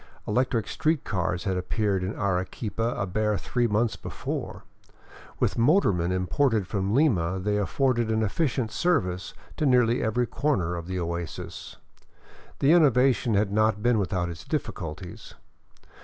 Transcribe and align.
Electric 0.27 0.67
street 0.67 1.03
cars 1.03 1.43
had 1.43 1.57
appeared 1.57 2.03
in 2.03 2.15
Arequipa 2.15 2.95
a 2.97 3.05
bare 3.05 3.37
three 3.37 3.67
months 3.67 3.95
before; 3.95 4.63
with 5.39 5.59
motormen 5.59 6.11
imported 6.11 6.65
from 6.65 6.95
Lima 6.95 7.39
they 7.39 7.57
afforded 7.57 8.09
an 8.09 8.23
efficient 8.23 8.71
service 8.71 9.35
to 9.57 9.65
nearly 9.67 10.01
every 10.01 10.25
corner 10.25 10.75
of 10.75 10.87
the 10.87 10.99
oasis. 10.99 11.75
The 12.57 12.71
innovation 12.71 13.35
had 13.35 13.51
not 13.51 13.83
been 13.83 13.99
without 13.99 14.27
its 14.27 14.43
difficulties. 14.43 15.35